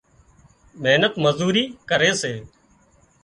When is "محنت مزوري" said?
0.81-1.63